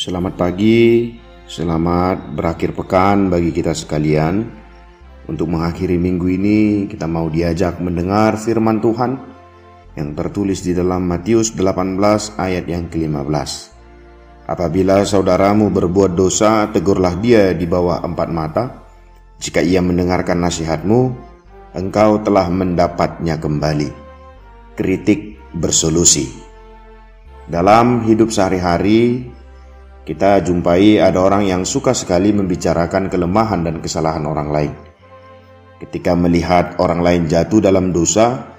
[0.00, 1.12] Selamat pagi,
[1.44, 4.48] selamat berakhir pekan bagi kita sekalian.
[5.28, 9.20] Untuk mengakhiri minggu ini, kita mau diajak mendengar firman Tuhan
[10.00, 12.00] yang tertulis di dalam Matius 18
[12.40, 13.50] ayat yang ke-15.
[14.48, 18.64] Apabila saudaramu berbuat dosa, tegurlah dia di bawah empat mata.
[19.36, 21.12] Jika ia mendengarkan nasihatmu,
[21.76, 23.92] engkau telah mendapatnya kembali.
[24.80, 26.24] Kritik bersolusi.
[27.52, 29.36] Dalam hidup sehari-hari,
[30.10, 34.72] kita jumpai ada orang yang suka sekali membicarakan kelemahan dan kesalahan orang lain.
[35.78, 38.58] Ketika melihat orang lain jatuh dalam dosa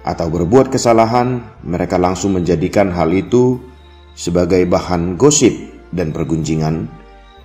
[0.00, 3.60] atau berbuat kesalahan, mereka langsung menjadikan hal itu
[4.16, 5.52] sebagai bahan gosip
[5.92, 6.88] dan pergunjingan,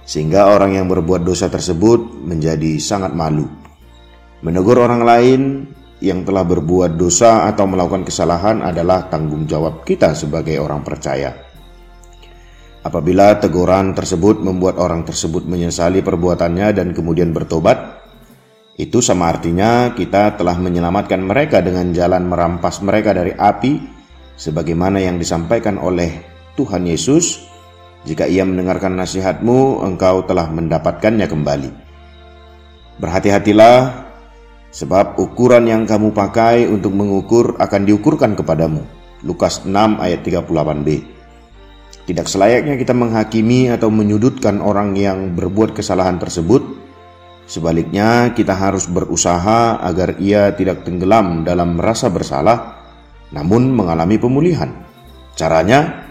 [0.08, 3.44] sehingga orang yang berbuat dosa tersebut menjadi sangat malu.
[4.40, 5.42] Menegur orang lain
[6.00, 11.43] yang telah berbuat dosa atau melakukan kesalahan adalah tanggung jawab kita sebagai orang percaya.
[12.84, 18.04] Apabila teguran tersebut membuat orang tersebut menyesali perbuatannya dan kemudian bertobat,
[18.76, 23.80] itu sama artinya kita telah menyelamatkan mereka dengan jalan merampas mereka dari api,
[24.36, 26.26] sebagaimana yang disampaikan oleh
[26.60, 27.40] Tuhan Yesus.
[28.04, 31.70] Jika ia mendengarkan nasihatmu, engkau telah mendapatkannya kembali.
[33.00, 34.12] Berhati-hatilah,
[34.76, 38.84] sebab ukuran yang kamu pakai untuk mengukur akan diukurkan kepadamu.
[39.24, 41.13] Lukas 6 ayat 38b.
[42.04, 46.84] Tidak selayaknya kita menghakimi atau menyudutkan orang yang berbuat kesalahan tersebut.
[47.48, 52.76] Sebaliknya, kita harus berusaha agar ia tidak tenggelam dalam rasa bersalah,
[53.32, 54.84] namun mengalami pemulihan.
[55.40, 56.04] Caranya,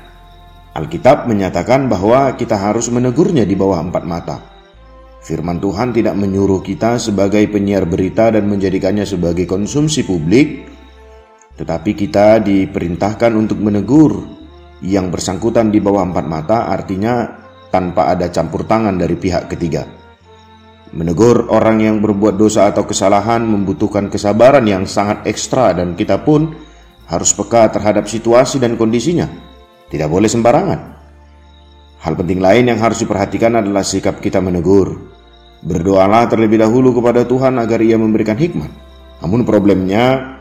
[0.73, 4.37] Alkitab menyatakan bahwa kita harus menegurnya di bawah empat mata.
[5.21, 10.67] Firman Tuhan tidak menyuruh kita sebagai penyiar berita dan menjadikannya sebagai konsumsi publik,
[11.61, 14.42] tetapi kita diperintahkan untuk menegur
[14.83, 19.87] yang bersangkutan di bawah empat mata artinya tanpa ada campur tangan dari pihak ketiga.
[20.93, 26.53] Menegur orang yang berbuat dosa atau kesalahan membutuhkan kesabaran yang sangat ekstra dan kita pun
[27.09, 29.25] harus peka terhadap situasi dan kondisinya.
[29.89, 30.81] Tidak boleh sembarangan.
[32.03, 35.01] Hal penting lain yang harus diperhatikan adalah sikap kita menegur.
[35.63, 38.69] Berdoalah terlebih dahulu kepada Tuhan agar ia memberikan hikmat.
[39.23, 40.37] Namun problemnya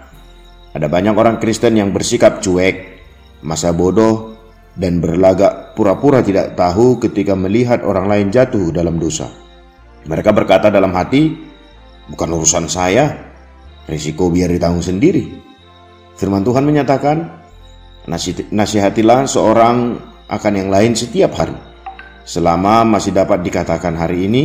[0.74, 2.76] ada banyak orang Kristen yang bersikap cuek,
[3.46, 4.31] masa bodoh,
[4.80, 9.28] dan berlagak pura-pura tidak tahu ketika melihat orang lain jatuh dalam dosa.
[10.08, 11.36] Mereka berkata dalam hati,
[12.08, 13.12] "Bukan urusan saya,
[13.86, 15.28] risiko biar ditanggung sendiri."
[16.16, 17.18] Firman Tuhan menyatakan,
[18.50, 20.00] "Nasihatilah seorang
[20.32, 21.54] akan yang lain setiap hari,
[22.24, 24.44] selama masih dapat dikatakan hari ini,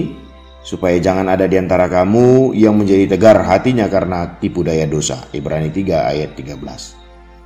[0.66, 5.70] supaya jangan ada di antara kamu yang menjadi tegar hatinya karena tipu daya dosa." Ibrani
[5.70, 6.98] 3 ayat 13.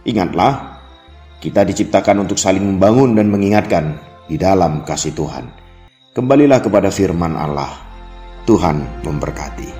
[0.08, 0.79] Ingatlah,
[1.40, 3.96] kita diciptakan untuk saling membangun dan mengingatkan
[4.28, 5.48] di dalam kasih Tuhan.
[6.12, 7.72] Kembalilah kepada firman Allah.
[8.44, 9.79] Tuhan memberkati.